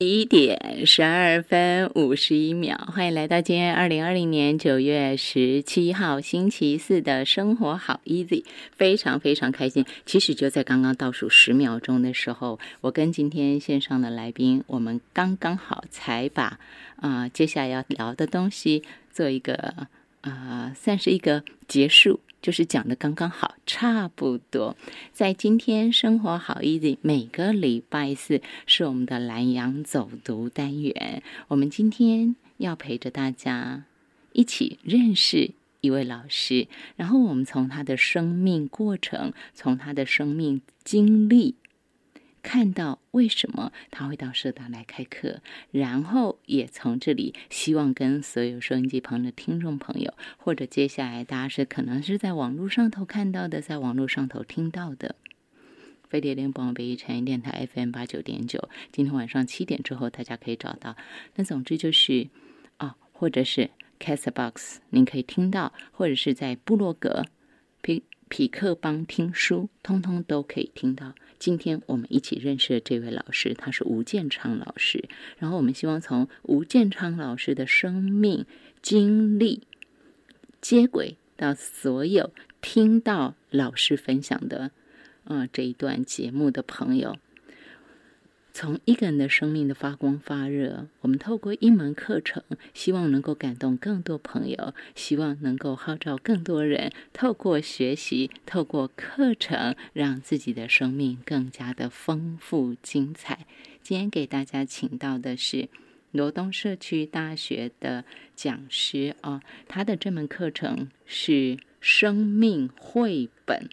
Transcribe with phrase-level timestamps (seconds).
[0.00, 9.84] 一点十二分五十一秒，欢迎来到今天二零二零年九月十七号星期四的生活好 easy，非常非常开心。
[10.06, 16.60] 其实就在刚刚倒数十秒钟的时候，我跟今天线上的来宾，我们刚刚好才把
[17.00, 19.88] 啊接下来要聊的东西做一个
[20.30, 22.20] 啊算是一个结束。
[22.40, 24.76] 就是讲的刚刚好，差不多。
[25.12, 31.24] 在今天生活好 easy，每个礼拜四是我们的蓝洋走读单元。
[31.48, 33.82] 我们今天要陪着大家
[34.32, 41.56] 一起认识一位老师，然后我们从他的生命过程，从他的生命经历。
[42.48, 55.14] 看到为什么他会到社大来开课，然后也从这里希望跟所有收音机旁的听众朋友，或者接下来大家是可能是在网络上头看到的，在网络上头听到的，
[56.08, 60.96] 飞碟联播北一产业电台 FM 八九点九，今天晚上七点之后大家可以找到。
[61.34, 62.28] 那总之就是
[62.78, 63.68] 啊，或者是
[64.00, 67.26] Castbox，您可以听到，或者是在部落格
[67.82, 71.14] 匹匹克邦听书，通通都可以听到。
[71.38, 75.08] 今天我们一起认识的这位老师，他是吴建昌老师。
[75.38, 78.44] 然后我们希望从吴建昌老师的生命
[78.82, 79.62] 经历
[80.60, 84.72] 接轨到所有听到老师分享的，
[85.24, 87.16] 呃，这一段节目的朋友。
[88.60, 92.42] 从一个人的生命的发光发热，我们透过一门课程，
[92.74, 103.46] 希望能够感动更多朋友，希望能够号召更多人透过学习，透过课程，让自己的生命更加的丰富精彩。
[103.80, 105.68] 今天给大家请到的是
[106.10, 113.68] 罗东社区大学的讲师啊，他的这门课程是生命绘本，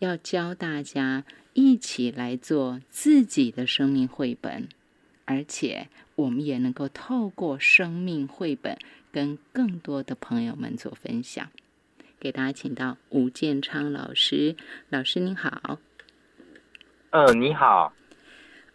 [0.00, 1.24] 要教大家。
[1.52, 4.68] 一起来做自己的生命绘本，
[5.24, 8.78] 而且我们也能够透过生命绘本
[9.10, 11.50] 跟更多的朋友们做分享。
[12.18, 14.54] 给大家请到吴建昌老师，
[14.90, 15.78] 老师您好。
[17.10, 17.92] 嗯，你好。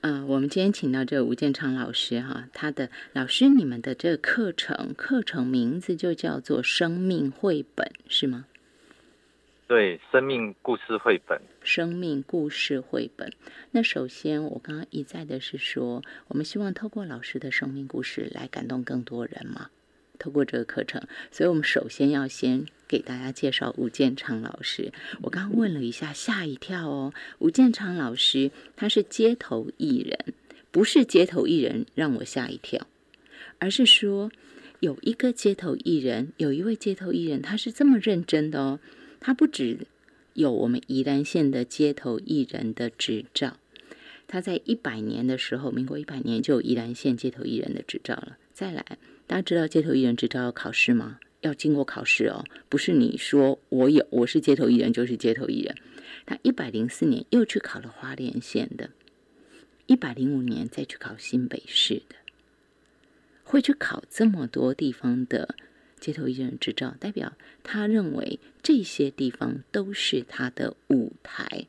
[0.01, 8.45] 嗯，我们今天请到这个吴建昌老师哈，他的老师，你们的这个课程课程名字就叫做生命绘本，是吗？
[9.67, 11.41] 对，生命故事绘本。
[11.63, 13.33] 生命故事绘本。
[13.71, 19.71] 那首先，我刚刚一再的是说，我们希望透过老师的生命故事来感动更多人嘛。
[20.19, 24.93] 透过这个课程，所以我们首先要先给大家介绍吴建昌老师。
[25.23, 27.11] 我刚刚问了一下，吓一跳哦。
[27.39, 30.35] 吴建昌老师他是街头艺人，
[30.69, 32.85] 不是街头艺人让我吓一跳，
[33.57, 34.31] 而是说
[34.79, 38.79] 有一个街头艺人，有一位街头艺人，他是这么认真的哦。
[39.19, 39.87] 他不止
[40.33, 43.57] 有我们宜兰县的街头艺人的执照，
[44.27, 48.37] 他在一百年的时候，民国一百年就有宜兰县街头艺人的执照了。
[48.53, 51.19] 再来，大家知道街头艺人执照要考试吗？
[51.41, 55.75] 要经过考试哦，不是你说我有我是街头艺人就是街头艺人。
[56.25, 58.89] 他一百零四年又去考了花莲县的，
[59.85, 62.15] 一百零五年再去考新北市的，
[63.43, 65.55] 会去考这么多地方的。
[66.05, 67.33] 街头艺人执照代表
[67.63, 71.65] 他认为这些地方都是他的舞台。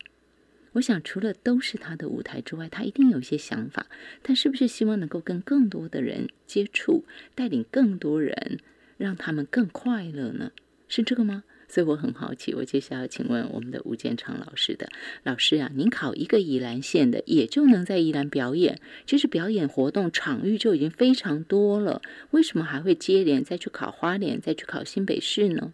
[0.72, 3.86] 我想除了都是他的舞台之外，他一定有一些想法。
[4.22, 8.60] 他是不是希望能够跟更多的人接触，带领更多人，
[8.98, 10.52] 让他们更快乐呢？
[10.86, 11.44] 是这个吗？
[11.68, 14.88] 所以我很好奇，我接下来请问我们的吴建昌老师的
[15.24, 22.00] 老师啊，您考一个宜兰县的，也就能在宜兰表演，其实表演活动场域就已经非常多了，
[22.30, 25.72] 为什么还会接连再去考花莲，再去考新北市呢？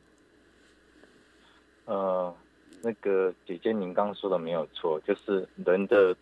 [1.85, 2.35] 呃，
[2.83, 6.17] 那个姐姐，您刚刚说的没有错，就是人的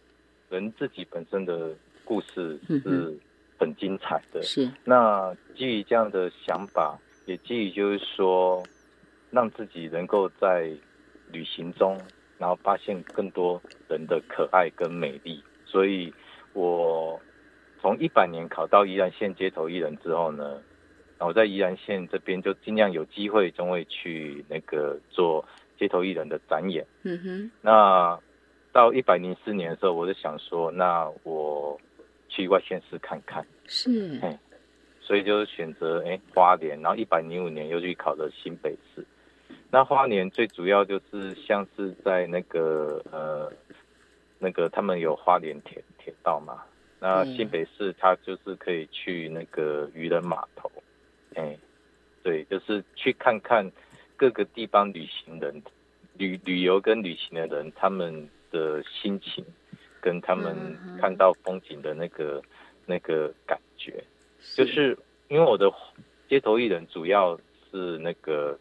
[0.48, 1.70] 人自己本身的
[2.04, 3.16] 故事是
[3.56, 4.42] 很精彩的。
[4.42, 4.69] 是。
[4.84, 8.62] 那基于这样的想法，也基于就是说。
[9.30, 10.70] 让自己能够在
[11.30, 11.96] 旅行中，
[12.38, 15.42] 然后发现更多人的可爱跟美丽。
[15.64, 16.12] 所以，
[16.52, 17.20] 我
[17.80, 20.60] 从一百年考到宜兰县街头艺人之后呢，
[21.18, 25.47] 然后在宜兰县这边就尽量有机会，总会去那个做
[25.78, 26.84] 街头艺人的展演。
[27.04, 27.50] 嗯哼。
[27.60, 28.18] 那
[28.72, 31.80] 到一百零四年的时候，我就想说，那我
[32.28, 33.47] 去外县市看看。
[33.66, 34.18] 是。
[34.22, 34.38] 哎，
[35.00, 39.06] 所以就选择哎花莲，然后一百零五年又去考了新北市。
[39.71, 43.53] 那花莲最主要就是像是在那个呃，
[44.39, 46.63] 那个他们有花莲铁铁道嘛。
[47.03, 50.71] 那新北市它就是可以去那个渔人码头，
[51.34, 51.57] 哎，
[52.22, 53.71] 对，就是去看看
[54.17, 55.63] 各个地方旅行人
[56.19, 59.43] 旅旅游跟旅行的人他们的心情，
[59.99, 62.43] 跟他们看到风景的那个
[62.84, 64.05] 那个感觉，
[64.55, 65.72] 就是因为我的
[66.28, 67.34] 街头艺人主要
[67.71, 68.59] 是那个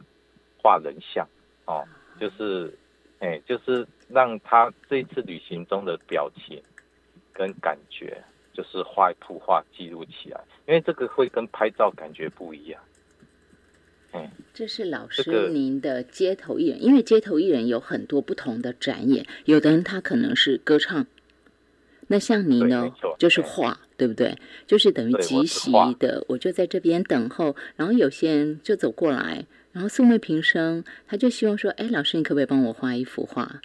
[0.62, 1.28] 画人像
[1.66, 1.84] 哦，
[2.20, 2.74] 就是
[3.20, 6.62] 哎，就是让他这一次旅行中的表情
[7.34, 8.22] 跟感觉，
[8.54, 12.82] 就是画一幅画记录起来，因为这个会跟拍照感觉不一样。
[14.12, 21.06] 哎，这是老师您的街头艺人，因为街头艺人有很多不同的展演，有的人他可能是歌唱，
[22.08, 24.36] 那像你呢，就是画，对不对？
[24.66, 33.62] 就是等于即席的，我就在这边等候，然后有些人就走过来，然后素昧平生，他就希望说，哎，老师你可不可以帮我画一幅画？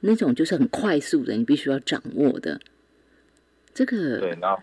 [0.00, 2.60] 那种就是很快速的，你必须要掌握的。
[3.74, 4.62] 这个对，然后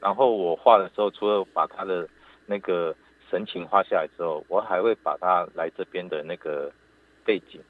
[0.00, 2.08] 然后我画的时候，除了把他的
[2.46, 2.94] 那个。
[3.30, 6.70] 神情画下来之后，我还会把他来这边的那个
[7.24, 7.60] 背景、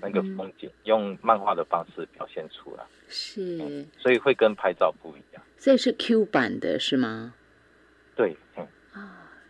[0.00, 2.82] 那个风景，用漫画的方式表现出来。
[3.06, 5.42] 是，所以会跟拍照不一样。
[5.58, 7.34] 这是 Q 版的是吗？
[8.16, 8.66] 对，嗯。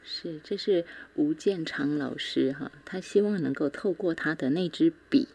[0.02, 0.84] 啊，是，这是
[1.14, 5.28] 吴建昌老师哈，他希望能够透过他的那支笔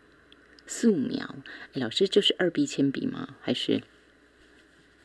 [0.66, 1.36] 素描。
[1.74, 3.36] 老师就是二 B 铅笔吗？
[3.42, 3.82] 还是？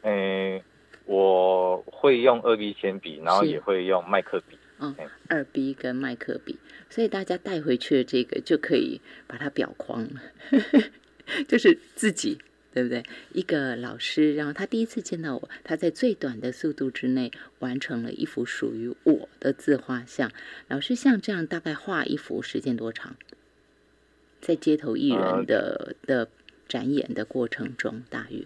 [0.03, 0.61] 嗯，
[1.07, 4.59] 我会用二 B 铅笔，然后也会用麦克笔。
[4.79, 4.93] 哦，
[5.29, 6.59] 二 B 跟麦克笔，
[6.91, 10.21] 所以大家带回去的这个就可以把它裱框了，
[11.47, 12.39] 就是自己，
[12.73, 13.03] 对不对？
[13.33, 20.31] 一个老师，然后他第一次见到我，他在最短的速度之内完成了一幅属于我的自画像。
[20.69, 23.17] 老师像这样大概画一幅时间多长？
[24.41, 26.29] 在街头艺人的的
[26.67, 28.43] 展演的过程中，大约。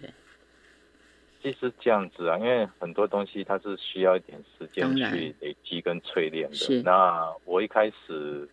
[1.41, 6.81] 其实这样子啊，因为很多东西它是需要一点时间去累积跟淬炼的。
[6.83, 8.47] 那我一开始，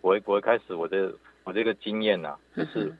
[0.00, 1.12] 我我一开始我的
[1.44, 2.94] 我这个经验呐，就是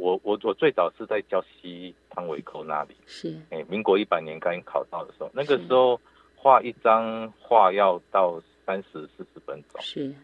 [0.00, 2.96] 我我我最早是在教西汤尾口那里。
[3.06, 3.36] 是。
[3.50, 6.00] 哎，民国一百年刚考到的时候，那个时候
[6.34, 9.80] 画一张画要到三十四十分钟。
[9.80, 10.14] 是。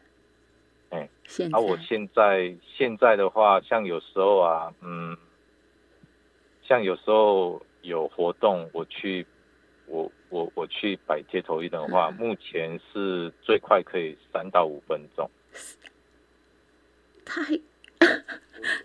[0.91, 1.09] 哎。
[1.27, 1.55] 现。
[1.55, 5.17] 而我现在现在的话，像有时候啊，嗯，
[6.63, 7.61] 像有时候。
[7.83, 9.25] 有活动，我去，
[9.87, 15.31] 我我我去摆街头艺的话，目前是最快可以三到五分钟。
[17.25, 17.43] 太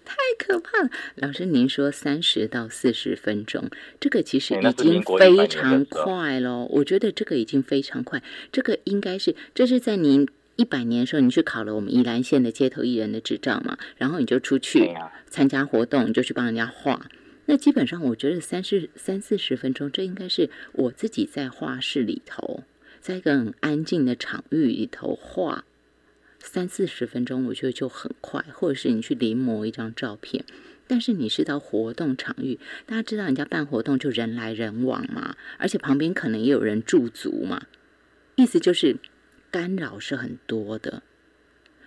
[0.05, 3.69] 太可怕了，老师，您说三十到四十分钟，
[3.99, 6.65] 这个其实已经非常快了。
[6.65, 8.21] 我觉得这个已经非常快，
[8.51, 14.93] 这个应该是这是在您一百年的时候，你去考了我们宜兰县的街头艺人的执照嘛，然后你就出去
[15.27, 17.07] 参加活动，你就去帮人家画。
[17.45, 22.63] 那基本上，我觉得三四三四十分钟，这应该是我自己在画室里头，
[22.99, 25.65] 在一个很安静的场域里头画
[26.43, 28.43] 三四十分钟，我觉得就很快。
[28.53, 30.43] 或者是你去临摹一张照片，
[30.87, 37.67] 但是你是到活动场域，大家知道人家办活动就人来人往嘛，而且旁边可能也有人驻足嘛，
[38.35, 38.97] 意思就是
[39.49, 41.03] 干扰是很多的。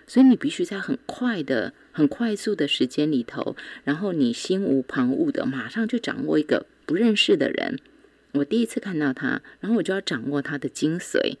[0.07, 7.79] 所以你必须在很快的、很快速的时间里头，然后你心无旁骛的，马上就掌握一个不认识的人。
[8.33, 11.37] 我第一次看到他，然后我就要掌握他的精髓，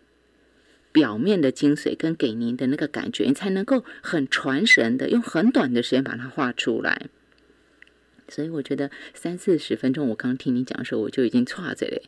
[0.95, 7.07] 表面的精髓跟给您的那个感觉，你才能够很传神的用很短的时间把它画出来。
[8.29, 12.03] 所以我觉得三四十分钟，我刚听你讲的时候，我就已经差着嘞。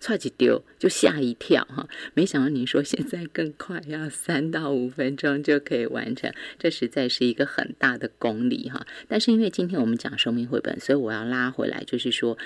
[0.00, 8.84] 踹几丢就吓一跳哈，没想到您说现在更快，要三到五分钟就可以完成，这实在是一个很大的功力哈。
[9.06, 12.36] 但是因为今天我们讲生命绘本，所以我要拉回来，就是说，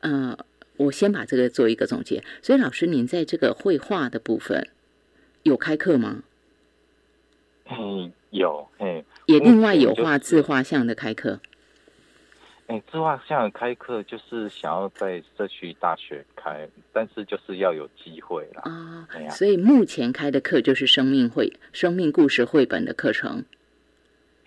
[0.00, 0.36] 呃，
[0.76, 2.22] 我先把这个做一个总结。
[2.42, 4.68] 所以老师，您在这个绘画的部分
[5.46, 6.24] 有开课吗？
[7.70, 11.38] 嗯，有，嗯，也另外有画自画像的开课。
[12.66, 18.62] 哎，自画像开课就是想要在社区大学开，但是就是要有机会啦。
[18.64, 23.44] 啊，所以目前开的课就是生命会、生命故事绘本的课程。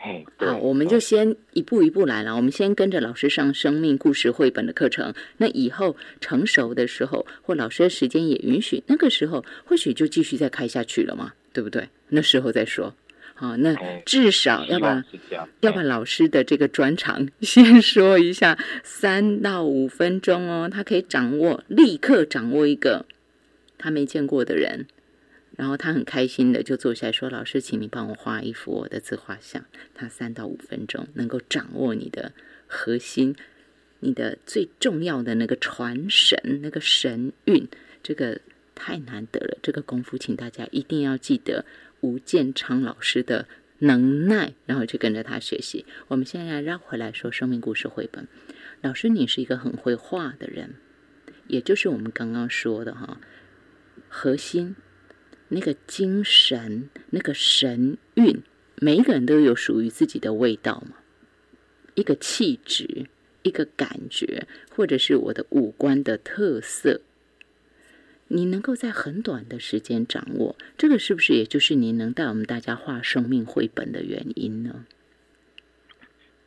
[0.02, 2.34] 嘿，好，我们就先一步一步来了。
[2.34, 5.14] 我们先跟着老师上生命故事绘本的课程。
[5.38, 11.90] 那以后成熟的时候，或老师的时间也允许，那个时候或许就继续再开下去了嘛，对不对？
[12.08, 12.96] 那时候再说。
[13.36, 13.76] 好，那
[14.06, 15.04] 至少要把
[15.60, 23.06] 要把老师的这个专长 先说一下，三到五分钟哦，他可以掌握，立刻掌握一个
[23.78, 24.88] 他没见过的人，
[25.60, 32.32] 然后他很开心的就坐下来说：“老师，请你帮我画一幅我的自画像。”他三到五分钟能够掌握你的
[32.66, 33.36] 核心，
[34.00, 37.68] 你的最重要的那个传神那个神韵，
[38.02, 38.40] 这个
[38.74, 41.66] 太难得了，这个功夫，请大家一定要记得。
[42.00, 43.46] 吴建昌老师的
[43.80, 45.86] 能耐，然后去跟着他学习。
[46.08, 48.26] 我们现在绕回来说生命故事绘本。
[48.80, 50.76] 老师，你是一个很会画的人，
[51.48, 53.20] 也就是我们刚刚说的哈，
[54.08, 54.78] 核心、
[55.50, 58.42] 那个精神、那个神韵，
[58.78, 60.98] 每一个人都有属于自己的味道嘛，
[61.96, 63.08] 一个气质，
[63.44, 67.02] 一个感觉，或者是我的五官的特色。
[68.32, 74.86] 你能够在很短的时间掌握，这个是不是也就是你能带我们大家画生命绘本的原因呢？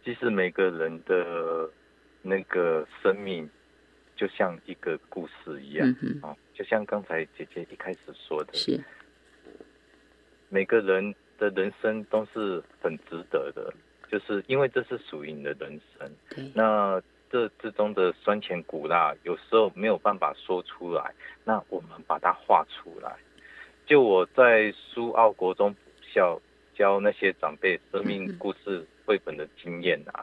[0.05, 1.69] 其实每个人的
[2.23, 3.51] 那个生命
[4.23, 5.89] 就像一个故事一样
[6.23, 8.81] 啊，就像刚才姐姐一开始说的，是
[10.49, 13.75] 每个人的人生都是很值得的，
[14.09, 16.09] 就是因为这是属于你的人生。
[16.55, 17.03] 那。
[17.33, 21.15] 这之中的酸甜苦辣，有时候没有办法说出来，
[21.45, 23.17] 那我们把它画出来。
[23.87, 26.39] 就我在苏澳国中校
[26.75, 30.23] 教那些长辈生命故事绘本的经验啊，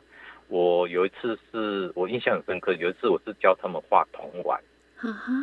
[0.49, 4.59] 我有一次是我印象很深刻，有一次我是教他们画铜碗。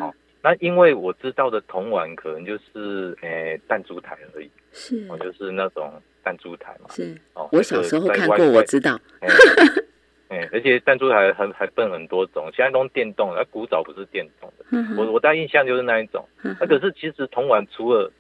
[0.01, 5.91] 哦，那因为我知道的铜碗可能就是诶弹珠台而已，是，哦，就是那种
[6.23, 6.91] 弹珠台嘛。
[6.91, 9.01] 是，哦，我小时候看过，我知道。
[10.29, 14.65] 哎，而且弹珠台还还分很多种，现在都电动，那古早不是电动的。
[14.97, 16.29] 我我大印象就是那一种。
[16.43, 18.13] 那可是其实铜碗除了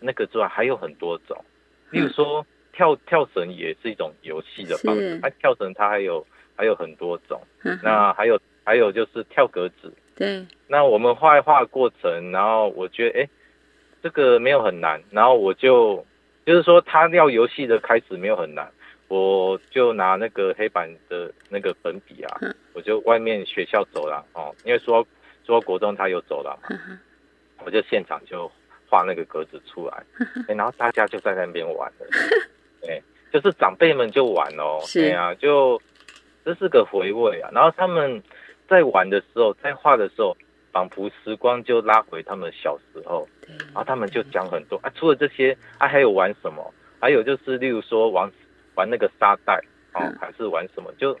[0.00, 1.36] 那个之外，还有很多种。
[1.90, 7.40] 例如说跳跳绳也是一种游戏的方式，它跳绳它还有还有很多种。
[7.82, 9.92] 那还有还有就是跳格子。
[10.14, 10.46] 对。
[10.66, 13.28] 那我们画一画过程，然后我觉得哎，
[14.02, 16.04] 这个没有很难，然后我就
[16.44, 18.70] 就是说他要游戏的开始没有很难。
[19.08, 22.40] 我就拿那个黑板的那个粉笔啊，
[22.74, 25.04] 我就外面学校走廊哦，因为说
[25.44, 26.78] 说国中他有走廊嘛，
[27.64, 28.48] 我就现场就
[28.88, 30.00] 画那个格子出来，
[30.46, 32.06] 然后大家就在那边玩了，
[32.88, 33.00] 哎，
[33.32, 35.80] 就是长辈们就玩哦，对啊，就
[36.44, 37.50] 这是个回味啊。
[37.52, 38.22] 然后他们
[38.68, 40.36] 在玩的时候，在画的时候，
[40.72, 46.72] 仿佛时光就拉回他们小时候，然后他们就讲很多啊，除了这些啊，还有玩什么？
[47.00, 48.30] 还有就是例如说玩。
[48.76, 49.60] 玩那个沙袋
[49.92, 50.90] 哦，还是玩什么？
[50.96, 51.14] 就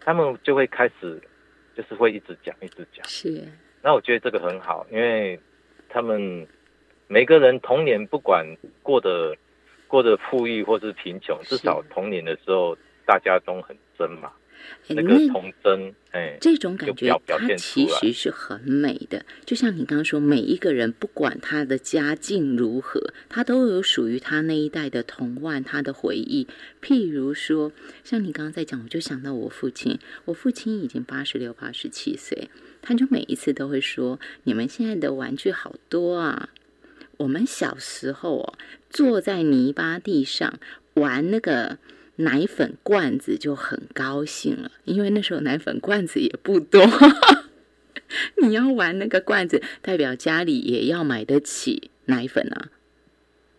[0.00, 1.20] 他们就会开始，
[1.76, 3.04] 就是会一直讲，一直讲。
[3.06, 3.44] 是。
[3.82, 5.38] 那我觉得这个很好，因为
[5.88, 6.46] 他们
[7.08, 8.46] 每个人童年不管
[8.82, 9.36] 过得
[9.88, 12.76] 过得富裕或是贫穷，至少童年的时候
[13.06, 14.32] 大家都很真嘛。
[14.88, 19.22] 那个童真，哎，这种感觉它其实是很美的。
[19.44, 26.46] 就像你刚刚说，每一个人不管他的家境如何，他都有属于他那一代的童玩，他的回忆。
[26.80, 27.72] 譬如说，
[28.04, 29.98] 像你刚刚在讲，我就想到我父亲。
[30.24, 32.48] 我父亲已经八十六、八十七岁，
[32.80, 36.48] 他就每一次都会说：“你们现在的玩具好多啊！
[37.18, 38.54] 我们小时候哦，
[38.90, 40.58] 坐在泥巴地上
[40.94, 41.78] 玩那个。”
[42.18, 46.80] 奶粉罐子就很高兴了，因为那时候奶粉罐子也不多。
[48.40, 52.70] 你要玩那个罐子，代表家里也要买得起奶粉啊。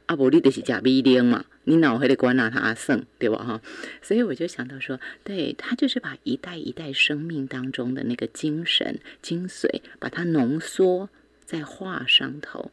[0.06, 3.44] 阿伯利的是假逼零嘛，你脑海的关拿他剩对吧？
[3.44, 3.62] 哈，
[4.02, 11.10] 所以我就想到说，对他就是把一代一代生命当中的那个精神精髓，把它浓缩
[11.44, 12.72] 在画上头。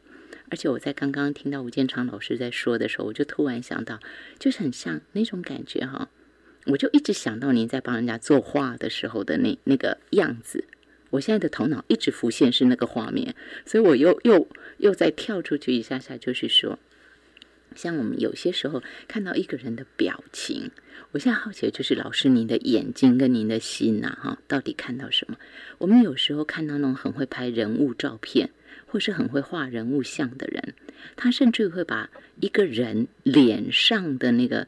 [0.53, 3.99] 而且我在刚刚听到吴建昌老师在说的时候，我就突然想到，
[4.37, 6.09] 就是很像那种感觉哈。
[6.67, 10.65] 我就一直想到您在帮人家作画的时候的那那个样子。
[11.09, 13.33] 我现在的头脑一直浮现是那个画面，
[13.65, 16.77] 所以我又又又再跳出去一下下，就是说，
[17.73, 20.69] 像我们有些时候看到一个人的表情，
[21.13, 25.35] 我现在好奇的就是老师您的眼睛跟您的心呐哈，到底看到什么？
[25.79, 28.51] 我们有时候看到那种很会拍人物照片。
[28.93, 30.75] 或是很会画人物像的人，
[31.15, 34.67] 他甚至会把一个人脸上的那个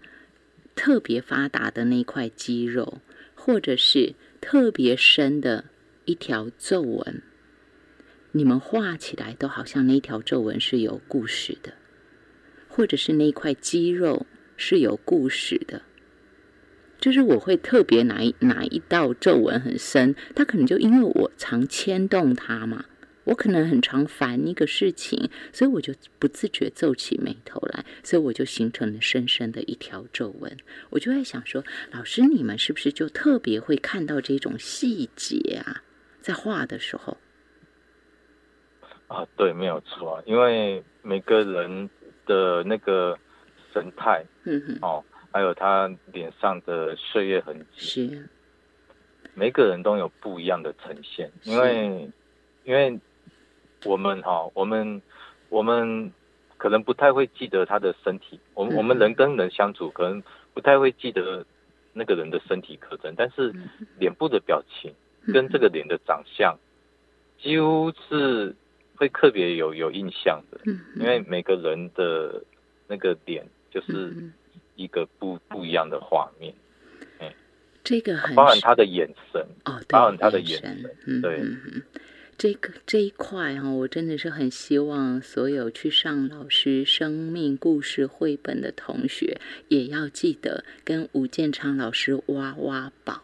[0.74, 3.02] 特别发达的那块肌肉，
[3.36, 5.66] 或者是特别深的
[6.06, 7.22] 一条皱纹，
[8.32, 11.72] 你们画起来都好像那条皱纹是有故事的，
[12.68, 14.26] 或者是那块肌肉
[14.58, 15.84] 是有故事的。
[17.00, 22.86] 就是我会特别哪一哪一道皱纹很深，他可能就因为我常牵动他嘛。
[23.26, 30.56] 我可能很常烦一个事情，所以我就不自觉皱起眉头来，所以我就形成了深深的一条皱纹。
[30.92, 35.82] 我就在想说，老师你们是不是就特别会看到这种细节啊？
[36.22, 37.18] 在画的时候。
[39.08, 41.90] 啊，对，没有错，因为每个人
[42.28, 43.18] 的那个
[43.74, 48.30] 神态，嗯哼，哦，还有他脸上的岁月痕迹，是，
[49.34, 52.10] 每个人都有不一样的呈现，因为，
[52.64, 53.00] 因为。
[53.86, 55.02] 我们哈，我们
[55.50, 56.12] 我们
[56.58, 58.40] 可能不太会记得他的身体。
[58.54, 60.22] 我们我们人跟人相处，可能
[60.54, 61.46] 不太会记得
[61.94, 63.54] 那个人的身体特征，但是
[64.00, 64.94] 脸部的表情
[65.34, 66.58] 跟这个脸的长相，
[67.42, 68.56] 几乎是
[68.96, 72.44] 会特别有有印象的，嗯，因为每个人的
[72.88, 74.34] 那个脸就是嗯
[74.76, 76.54] 一个不不一样的画面，
[77.84, 79.46] 这个很包含他的眼神，
[79.90, 81.40] 包含他的眼眼神对
[82.38, 89.40] 这个这一块哈、我真的是很希望所有去上老师生命故事绘本的同学，
[89.70, 93.24] 也要记得跟吴建昌老师挖挖宝。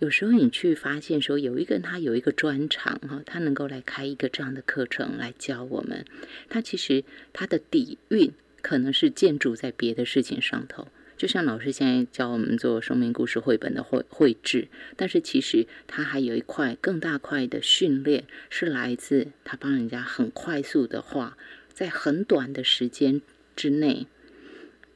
[0.00, 6.04] 有时候你去发现说，有一个他有一个专长哈，他能够来开一个这样的课程来教我们，
[6.48, 10.88] 他其实他的底蕴可能是建筑在别的事情上头。
[11.16, 21.36] 就像老师现在教我们做生命故事绘本的绘绘制，但是其实他还有一块更大块的训练，是来自他帮人家很快速的画，
[21.72, 23.22] 在很短的时间
[23.54, 24.06] 之内，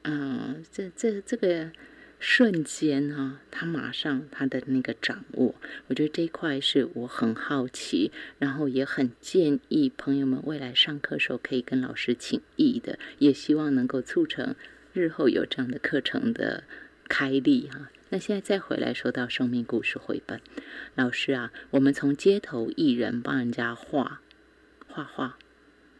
[0.03, 1.71] 嗯、这这这个
[2.19, 5.55] 瞬间啊，他马上他的那个掌握，
[5.87, 14.55] 我觉得这一块是我很好奇，然后也很建议朋友们未来上课时候可以跟老师请益的，也希望能够促成
[14.93, 16.65] 日后有这样的课程的
[17.09, 20.41] 开立哈、那现在再回来说到生命故事绘本，
[20.95, 24.21] 老师啊，我们从街头艺人帮人家画
[24.89, 25.39] 画画，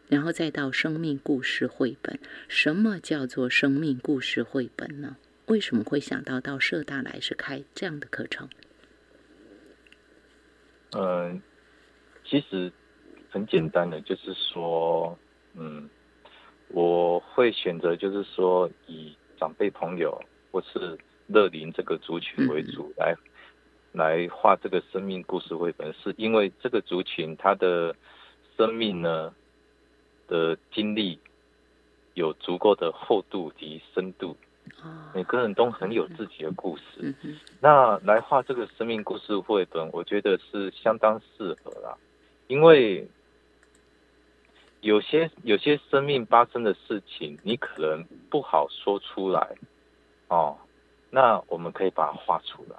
[0.09, 5.15] 然后再到生命故事绘本，什么叫做生命故事绘本呢？
[5.47, 8.49] 为什么会想到到社大来是开这样的课程？
[10.91, 11.41] 嗯，
[12.25, 12.71] 其实
[13.29, 15.17] 很简单的，就是说，
[15.55, 15.89] 嗯，
[16.73, 20.97] 我会选择就是说以长辈朋友或是
[21.27, 23.15] 乐龄这个族群为主来、
[23.91, 27.95] 来画这个生命故事绘本，是因为这个族群他的
[28.57, 29.33] 生命呢
[30.27, 31.19] 的经历
[32.13, 34.35] 有足够的厚度及深度，
[34.83, 37.13] 哦，每个人都很有自己的故事。
[37.59, 41.97] 那来画这个生命故事绘本，我觉得是相当适合啦，
[42.47, 43.07] 因为
[44.81, 49.55] 有些有些生命发生的事情，你可能不好说出来，
[50.27, 50.57] 哦，
[51.09, 52.75] 那我们可以把它画出来。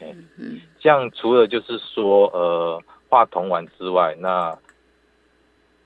[0.00, 4.56] 嗯哼，这样除了就是说呃画童玩之外，那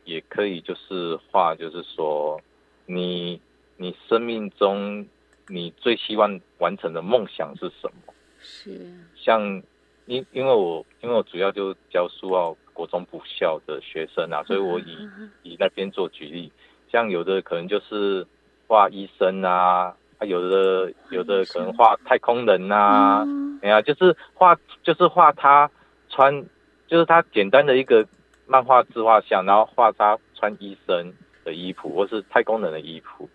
[0.04, 2.38] 也可以就是画，就是说
[2.84, 3.40] 你
[3.76, 5.06] 你生命中
[5.48, 8.12] 你最希望完成的梦想是什么？
[8.38, 9.62] 是，像
[10.06, 15.08] 因因为我因为我主要就教书要国中补校的学生啊，所以我以
[15.42, 16.52] 以那边做举例，
[16.90, 18.26] 像有的可能就是
[18.66, 23.26] 画医生啊，啊有的有的可能画太空人啊，哦
[23.62, 25.70] 哎呀，就是画就是画他
[26.08, 26.44] 穿，
[26.86, 28.06] 就是他简单的一个
[28.46, 31.12] 漫画自画像，然后画他穿医生
[31.44, 33.28] 的衣服或是太空人的衣服，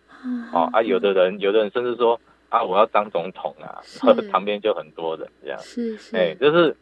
[0.53, 2.19] 哦啊，有的人有的人甚至说
[2.49, 3.79] 啊我要当总统啊，
[4.31, 5.57] 旁边就很多人这样。
[5.59, 6.75] 是是，哎、就是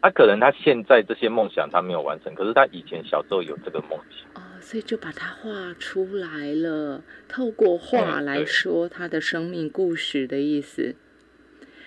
[0.00, 4.30] 他可能他现在这些梦想他没有完成，可是他以前小时候有这个梦想。
[4.34, 10.94] 哦，所以就把它画出来了，透过画来说他的生命故事的意思。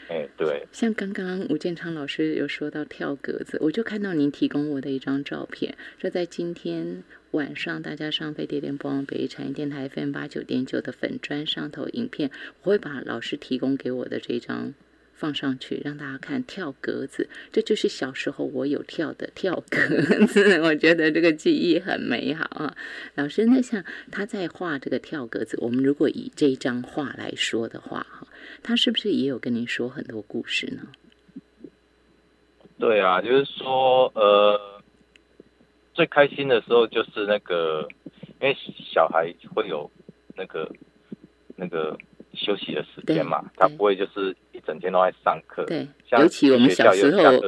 [0.10, 12.30] 哎、对，像刚刚吴建昌老师有说到跳格子，我就看到您提供我的一张照片，这在今天晚上大家上飞碟联播网北产业电台 FM 八九点九的粉砖上头影片，
[12.64, 14.74] 我会把老师提供给我的这张
[15.22, 19.78] 放上去，让大家看跳格子，这就是小时候我有跳的跳格
[20.26, 22.76] 子， 我觉得这个记忆很美好啊。
[23.14, 28.28] 老师，那像他在画这个跳格子，我们如果以这一张画来说的话，哈，
[28.64, 30.82] 他是不是也有跟您说很多故事呢？
[32.80, 34.60] 对啊，就是说，呃，
[35.94, 37.88] 最开心的时候就是那个，
[38.42, 38.58] 因为
[38.92, 39.88] 小孩会有
[40.36, 40.68] 那个
[41.56, 41.96] 那个
[42.34, 45.66] 休息的时间嘛他不会就是一整天都在上课。
[45.66, 47.42] 对，尤其我们小时候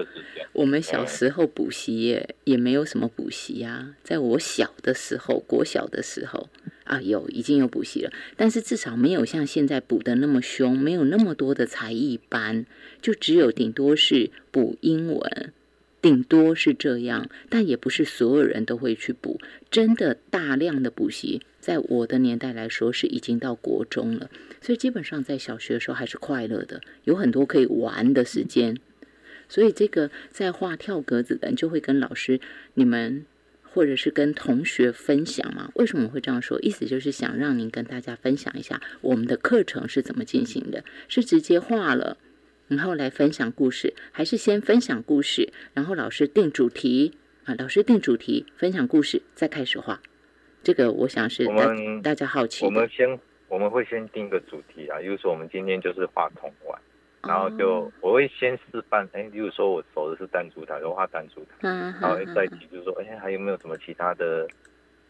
[0.54, 3.96] 我们小哎时候补习也也没有什么补习啊。
[4.04, 6.50] 在我小的时候，国小的时候
[6.86, 12.66] 啊，有已经有补习了，但是至少没有像现在补的那么凶，没有那么多的才艺班，
[13.02, 15.54] 就只有顶多是补英文。
[16.02, 19.40] 顶多是这样，但也不是所有人都会去补。
[19.72, 28.78] 真的大量的补习，在我的年代来说是已经到国中了，所以基本上在小学的时候还是快乐的，有很多可以玩的时间。
[29.48, 32.42] 所以这个在画跳格子的人就会跟老师
[32.74, 33.26] 你们
[33.62, 35.72] 或者是跟同学分享嘛？
[35.76, 36.60] 为什么会这样说？
[36.62, 42.18] 意思就是想让您跟大家分享一下我们的课程是怎么进行的，是直接画了。
[42.68, 47.14] 然后来分享故事，还是先分享故事，然后老师定主题
[47.46, 50.02] 啊，老师定主题，分享故事，再开始画。
[50.64, 56.80] 这个我想是我大们大家好奇我们先我们会先定个主题啊，比如说我们今天就是画童玩，
[57.22, 64.48] 然后就我会先示范，哎，例如说我手的是弹珠台，我画弹珠台，嗯，然后再提，就是说，哎，还有没有什么其他的？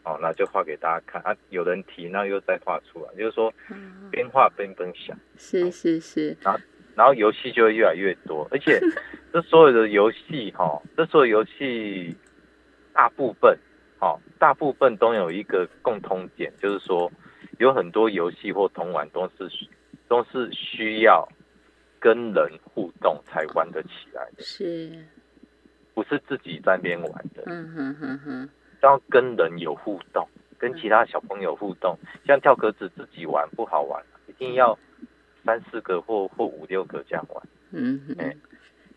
[0.02, 1.34] 哦，那就画给大家看啊。
[1.48, 3.50] 有人提，那又再画出来，就是说
[4.10, 5.16] 边画边分享。
[5.38, 6.36] 是是是。
[6.42, 6.60] 然后
[6.94, 8.78] 然后游戏就会越来越多，而且
[9.32, 12.14] 这所有的游戏哈，这所有游戏
[12.92, 13.58] 大部分，
[14.04, 17.10] 哦，大部分都有一个共通点，就是说
[17.58, 19.48] 有很多游戏或同玩都是
[20.06, 21.26] 都是需要
[21.98, 25.06] 跟人互动才玩得起来的，是，
[25.94, 27.44] 不是自己在边玩的。
[27.46, 28.50] 嗯哼哼哼。
[28.82, 34.78] 要跟人有互动，跟其他小朋友互动，像跳格子自己玩不好玩，一定要
[35.42, 37.48] 三四个或或五六个这样玩。
[37.70, 37.98] 嗯，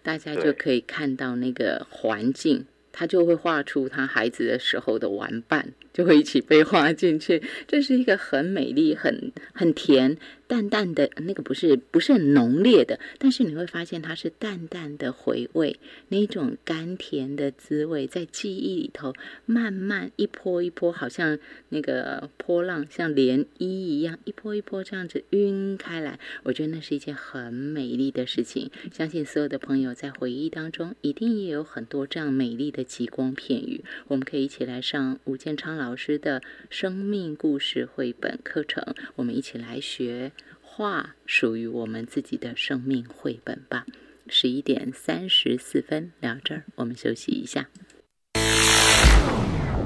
[0.03, 2.67] 大家就可以看到那个环境，
[2.99, 7.41] 他就会画出他孩子的时候的玩伴，就会一起被画进去。
[7.65, 10.19] 这是一个很美丽、很很甜。
[10.49, 19.11] 淡淡的那个不是不是很浓烈的，但是你会发现它是淡淡的回味，那种甘甜的滋味在记忆里头
[19.45, 26.17] 慢慢一波一波，好像那个波浪像涟漪一样，一波一波这样子晕开来。
[26.43, 28.71] 我觉得那是一件很美丽的事情。
[28.93, 33.83] 相信所有的朋友在回忆当中，一定也有很多这样美丽的极光片语。
[34.07, 38.83] 我们可以一起来上吴建昌老老师的生命故事绘本课程，
[39.15, 40.33] 我们一起来学。
[40.61, 43.85] 画属于我们自己的生命绘本吧。
[44.27, 47.69] 十一点三十四分，聊这儿，我们休息一下。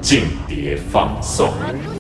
[0.01, 1.53] 静碟放送。